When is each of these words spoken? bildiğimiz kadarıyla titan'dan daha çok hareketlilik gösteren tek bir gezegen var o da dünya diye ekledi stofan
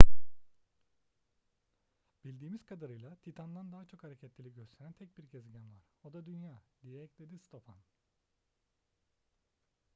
bildiğimiz 2.23 2.65
kadarıyla 2.65 3.15
titan'dan 3.15 3.71
daha 3.71 3.85
çok 3.85 4.03
hareketlilik 4.03 4.55
gösteren 4.55 4.91
tek 4.93 5.17
bir 5.17 5.23
gezegen 5.23 5.71
var 5.73 5.83
o 6.03 6.13
da 6.13 6.25
dünya 6.25 6.61
diye 6.83 7.03
ekledi 7.03 7.39
stofan 7.39 7.77